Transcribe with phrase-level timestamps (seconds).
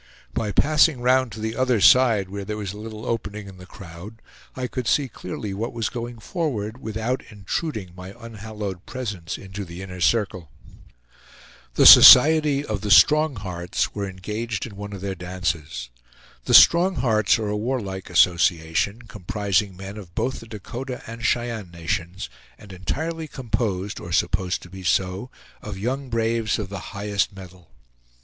[0.33, 3.67] By passing round to the other side, where there was a little opening in the
[3.67, 4.19] crowd,
[4.55, 9.83] I could see clearly what was going forward, without intruding my unhallowed presence into the
[9.83, 10.49] inner circle.
[11.75, 15.91] The society of the "Strong Hearts" were engaged in one of their dances.
[16.45, 21.69] The Strong Hearts are a warlike association, comprising men of both the Dakota and Cheyenne
[21.69, 22.27] nations,
[22.57, 25.29] and entirely composed, or supposed to be so,
[25.61, 27.69] of young braves of the highest mettle.